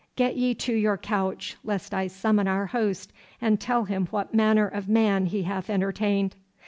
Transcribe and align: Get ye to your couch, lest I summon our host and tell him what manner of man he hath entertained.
Get 0.15 0.35
ye 0.35 0.55
to 0.55 0.73
your 0.73 0.97
couch, 0.97 1.57
lest 1.63 1.93
I 1.93 2.07
summon 2.07 2.47
our 2.47 2.65
host 2.65 3.13
and 3.39 3.61
tell 3.61 3.83
him 3.83 4.07
what 4.07 4.33
manner 4.33 4.67
of 4.67 4.89
man 4.89 5.27
he 5.27 5.43
hath 5.43 5.69
entertained. 5.69 6.35